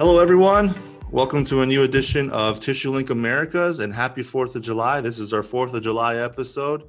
[0.00, 0.74] Hello, everyone.
[1.10, 5.02] Welcome to a new edition of Tissue Link Americas and happy 4th of July.
[5.02, 6.88] This is our 4th of July episode.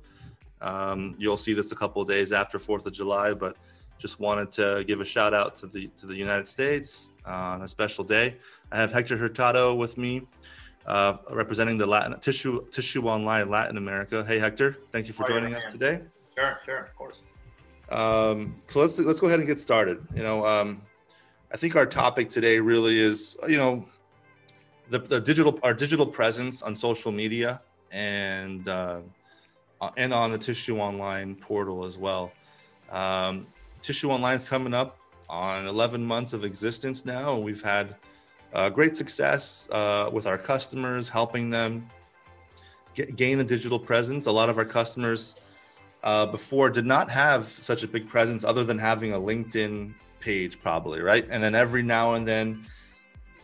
[0.62, 3.58] Um, you'll see this a couple days after 4th of July, but
[3.97, 7.67] just wanted to give a shout out to the to the United States on a
[7.67, 8.37] special day.
[8.71, 10.21] I have Hector Hurtado with me,
[10.85, 14.23] uh, representing the Latin Tissue Tissue Online Latin America.
[14.23, 15.99] Hey, Hector, thank you for joining us today.
[16.38, 17.23] Sure, sure, of course.
[17.89, 20.02] Um, so let's let's go ahead and get started.
[20.16, 20.82] You know, um,
[21.54, 23.86] I think our topic today really is, you know,
[24.90, 27.62] the, the digital our digital presence on social media
[27.92, 29.02] and uh,
[29.98, 32.32] and on the Tissue Online portal as well.
[32.90, 33.48] Um,
[33.82, 34.98] Tissue Online is coming up
[35.30, 37.95] on 11 months of existence now, and we've had
[38.54, 41.88] uh, great success uh, with our customers, helping them
[42.94, 44.26] get, gain a digital presence.
[44.26, 45.36] A lot of our customers
[46.04, 50.61] uh, before did not have such a big presence, other than having a LinkedIn page
[50.61, 51.27] probably right?
[51.30, 52.66] And then every now and then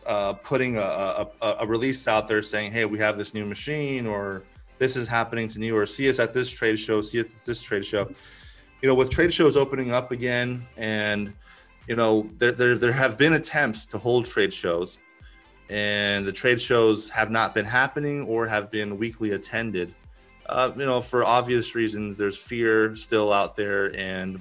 [0.08, 4.06] uh, putting a, a, a, release out there saying hey we have this new machine
[4.06, 4.42] or
[4.78, 7.44] this is happening to you or see us at this trade show see us at
[7.44, 8.08] this trade show.
[8.80, 11.32] You know with trade shows opening up again and
[11.88, 14.98] you know there, there, there have been attempts to hold trade shows
[15.68, 19.92] and the trade shows have not been happening or have been weakly attended.
[20.46, 24.40] Uh, you know for obvious reasons there's fear still out there and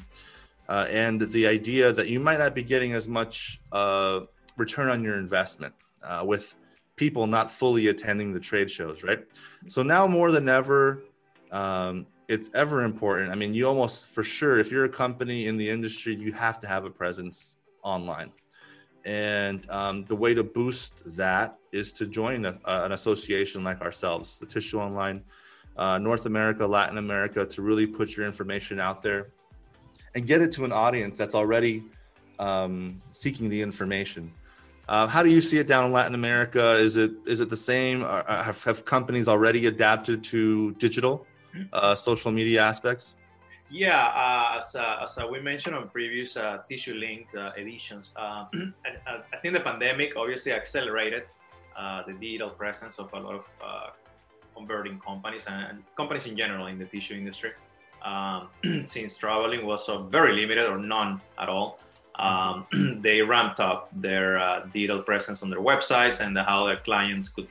[0.69, 4.21] uh, and the idea that you might not be getting as much uh,
[4.57, 5.73] return on your investment
[6.03, 6.57] uh, with
[6.95, 9.25] people not fully attending the trade shows, right?
[9.67, 11.03] So now more than ever,
[11.51, 13.31] um, it's ever important.
[13.31, 16.59] I mean, you almost for sure, if you're a company in the industry, you have
[16.61, 18.31] to have a presence online.
[19.05, 24.38] And um, the way to boost that is to join a, an association like ourselves,
[24.39, 25.23] the Tissue Online
[25.77, 29.29] uh, North America, Latin America, to really put your information out there
[30.17, 31.83] and get it to an audience that's already
[32.39, 34.31] um, seeking the information.
[34.89, 36.73] Uh, how do you see it down in Latin America?
[36.73, 38.03] Is it is it the same?
[38.03, 41.27] Or have, have companies already adapted to digital
[41.72, 43.13] uh, social media aspects?
[43.69, 48.11] Yeah, uh, as, uh, as uh, we mentioned on previous uh, tissue linked editions,
[48.53, 48.73] and,
[49.06, 51.23] I think the pandemic obviously accelerated
[52.07, 53.45] the digital presence of a lot of
[54.56, 57.51] converting companies and companies in general in the tissue industry
[58.07, 58.47] um,
[58.85, 61.79] since traveling was uh, very limited or none at all.
[62.16, 62.66] Um,
[63.01, 67.47] they ramped up their uh, digital presence on their websites and how their clients could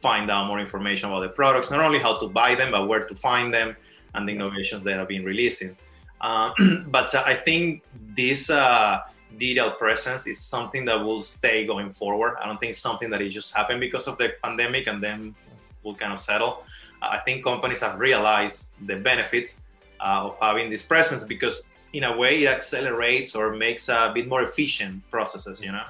[0.00, 3.04] find out more information about the products, not only how to buy them, but where
[3.06, 3.76] to find them
[4.14, 5.76] and the innovations that have been releasing.
[6.20, 6.52] Uh,
[6.86, 7.82] but uh, I think
[8.16, 9.00] this uh,
[9.36, 12.36] digital presence is something that will stay going forward.
[12.40, 15.34] I don't think it's something that it just happened because of the pandemic and then
[15.82, 16.64] will kind of settle.
[17.00, 19.56] I think companies have realized the benefits
[20.00, 24.28] uh, of having this presence because in a way it accelerates or makes a bit
[24.28, 25.84] more efficient processes you know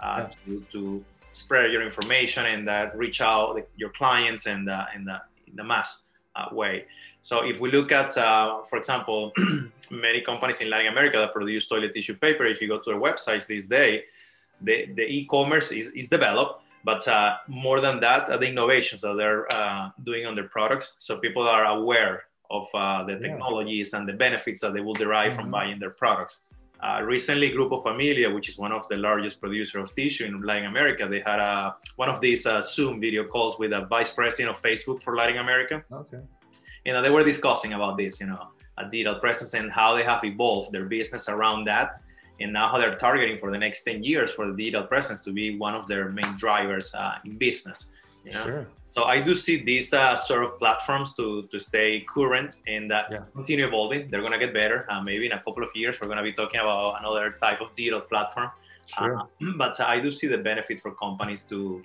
[0.00, 0.28] uh, yeah.
[0.44, 5.20] to, to, spread your information and uh, reach out your clients and uh, in the
[5.48, 6.84] in the mass uh, way
[7.22, 9.32] so if we look at uh, for example
[9.90, 13.00] many companies in latin america that produce toilet tissue paper if you go to their
[13.00, 14.00] websites these days
[14.60, 19.16] the, the e-commerce is, is developed but uh, more than that, uh, the innovations that
[19.16, 23.98] they're uh, doing on their products, so people are aware of uh, the technologies yeah.
[23.98, 25.42] and the benefits that they will derive mm-hmm.
[25.42, 26.38] from buying their products.
[26.80, 30.66] Uh, recently, Grupo Familia, which is one of the largest producer of tissue in Latin
[30.66, 34.54] America, they had a, one of these uh, Zoom video calls with a vice president
[34.54, 35.82] of Facebook for Latin America.
[35.90, 36.20] Okay.
[36.84, 40.02] You know, they were discussing about this, you know, a digital presence and how they
[40.02, 42.02] have evolved their business around that.
[42.40, 45.32] And now how they're targeting for the next 10 years for the digital presence to
[45.32, 47.90] be one of their main drivers uh, in business.
[48.24, 48.44] You know?
[48.44, 48.66] Sure.
[48.96, 53.04] So I do see these uh, sort of platforms to, to stay current and uh,
[53.10, 53.18] yeah.
[53.34, 54.08] continue evolving.
[54.08, 54.86] They're going to get better.
[54.88, 57.60] Uh, maybe in a couple of years, we're going to be talking about another type
[57.60, 58.50] of digital platform.
[58.86, 59.18] Sure.
[59.18, 59.24] Uh,
[59.56, 61.82] but I do see the benefit for companies to,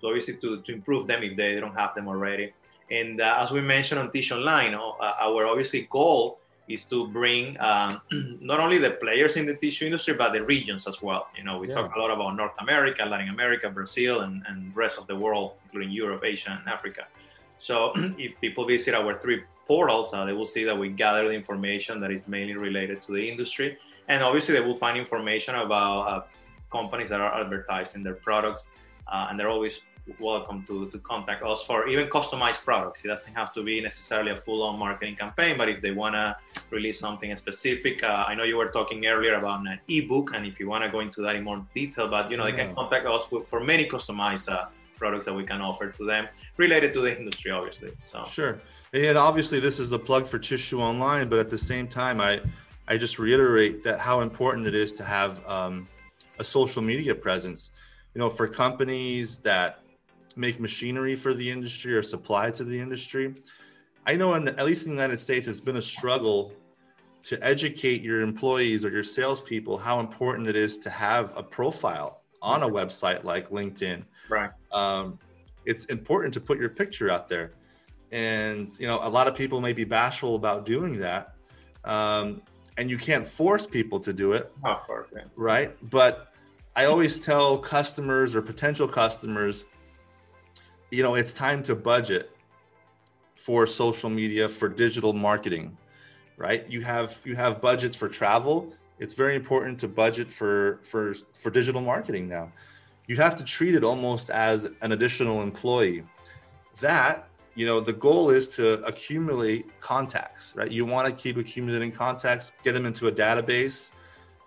[0.00, 2.52] to obviously to, to improve them if they don't have them already.
[2.90, 6.39] And uh, as we mentioned on Tissue Online, uh, our obviously goal
[6.72, 8.00] is to bring um,
[8.40, 11.58] not only the players in the tissue industry but the regions as well you know
[11.58, 11.74] we yeah.
[11.74, 15.52] talk a lot about north america latin america brazil and, and rest of the world
[15.64, 17.06] including europe asia and africa
[17.56, 21.34] so if people visit our three portals uh, they will see that we gather the
[21.34, 23.78] information that is mainly related to the industry
[24.08, 26.22] and obviously they will find information about uh,
[26.70, 28.64] companies that are advertising their products
[29.08, 29.82] uh, and they're always
[30.18, 33.04] welcome to, to contact us for even customized products.
[33.04, 36.14] It doesn't have to be necessarily a full on marketing campaign, but if they want
[36.14, 36.36] to
[36.70, 40.58] release something specific, uh, I know you were talking earlier about an ebook, and if
[40.58, 43.06] you want to go into that in more detail, but you know, they can contact
[43.06, 44.66] us for many customized uh,
[44.98, 47.90] products that we can offer to them related to the industry, obviously.
[48.10, 48.60] So sure.
[48.92, 52.40] And obviously, this is a plug for Tissue Online, but at the same time, I
[52.88, 55.86] I just reiterate that how important it is to have um,
[56.40, 57.70] a social media presence
[58.14, 59.80] you know, for companies that
[60.36, 63.34] make machinery for the industry or supply to the industry,
[64.06, 66.52] I know in at least in the United States, it's been a struggle
[67.22, 72.22] to educate your employees or your salespeople how important it is to have a profile
[72.42, 74.02] on a website like LinkedIn.
[74.28, 74.50] Right.
[74.72, 75.18] Um,
[75.66, 77.52] it's important to put your picture out there,
[78.12, 81.34] and you know a lot of people may be bashful about doing that,
[81.84, 82.40] um,
[82.78, 84.52] and you can't force people to do it.
[84.64, 84.78] Yeah.
[85.36, 85.76] Right.
[85.90, 86.32] But
[86.74, 89.66] I always tell customers or potential customers,
[90.90, 92.30] you know, it's time to budget
[93.34, 95.76] for social media for digital marketing
[96.40, 96.68] right?
[96.70, 98.72] You have you have budgets for travel.
[98.98, 102.50] It's very important to budget for for for digital marketing now.
[103.06, 106.02] You have to treat it almost as an additional employee.
[106.80, 110.70] That you know the goal is to accumulate contacts right?
[110.70, 113.90] You want to keep accumulating contacts get them into a database.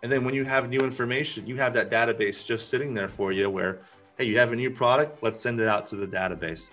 [0.01, 3.31] And then when you have new information you have that database just sitting there for
[3.31, 3.81] you where
[4.17, 6.71] hey you have a new product let's send it out to the database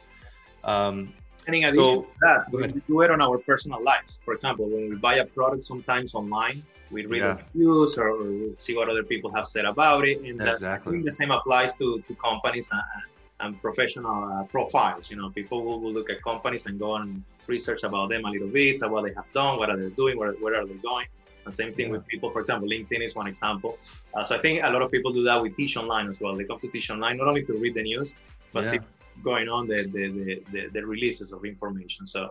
[0.64, 1.12] um,
[1.46, 4.20] and in addition so, to that, we do it on our personal lives.
[4.25, 7.37] For example, when we buy a product sometimes online, we read yeah.
[7.37, 10.20] reviews or, or, see what other people have said about it.
[10.20, 10.98] And exactly.
[10.98, 12.82] That, the same applies to, to companies and,
[13.40, 15.10] and professional uh, profiles.
[15.10, 18.31] You know, people will, will, look at companies and go and research about them a
[18.31, 21.06] little bit, what they have done, what are they doing, where, where are they going.
[21.44, 21.92] And same thing yeah.
[21.92, 23.78] with people, for example, LinkedIn is one example.
[24.14, 26.37] Uh, so I think a lot of people do that with Tissue Online as well.
[26.37, 28.14] They come to Tissue Online not only to read the news,
[28.52, 28.70] but yeah.
[28.70, 28.78] see
[29.22, 32.06] going on the the, the, the, the releases of information.
[32.06, 32.31] So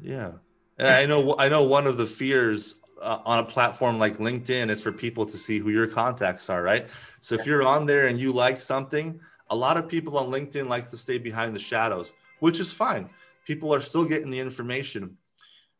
[0.00, 0.32] yeah,
[0.78, 4.80] I know I know one of the fears uh, on a platform like LinkedIn is
[4.80, 6.88] for people to see who your contacts are, right?
[7.20, 10.68] So if you're on there and you like something, a lot of people on LinkedIn
[10.68, 13.08] like to stay behind the shadows, which is fine.
[13.46, 15.16] People are still getting the information.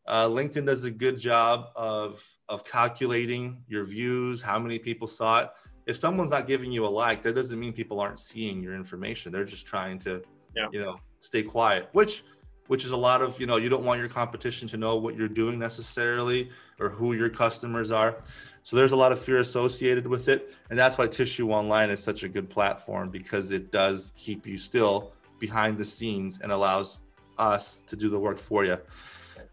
[0.07, 5.41] Uh, LinkedIn does a good job of of calculating your views, how many people saw
[5.41, 5.49] it.
[5.87, 9.31] If someone's not giving you a like, that doesn't mean people aren't seeing your information.
[9.31, 10.21] They're just trying to
[10.55, 10.67] yeah.
[10.71, 12.23] you know stay quiet which
[12.67, 15.15] which is a lot of you know you don't want your competition to know what
[15.15, 16.49] you're doing necessarily
[16.79, 18.17] or who your customers are
[18.63, 22.01] so there's a lot of fear associated with it and that's why tissue online is
[22.01, 26.99] such a good platform because it does keep you still behind the scenes and allows
[27.37, 28.77] us to do the work for you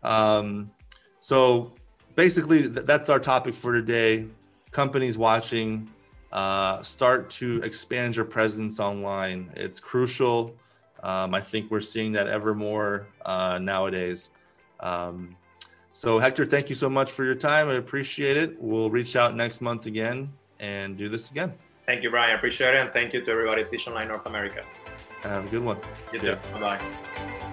[0.03, 0.71] um,
[1.21, 1.73] so
[2.15, 4.27] basically th- that's our topic for today
[4.71, 5.89] companies watching
[6.33, 10.55] uh, start to expand your presence online it's crucial
[11.03, 14.31] um, I think we're seeing that ever more uh, nowadays.
[14.81, 15.37] Um,
[15.93, 17.69] so, Hector, thank you so much for your time.
[17.69, 18.61] I appreciate it.
[18.61, 21.53] We'll reach out next month again and do this again.
[21.87, 22.31] Thank you, Brian.
[22.31, 22.77] I appreciate it.
[22.77, 24.65] And thank you to everybody at Tissue Online North America.
[25.23, 25.79] Have a good one.
[26.13, 26.37] You See too.
[26.55, 27.52] Bye bye.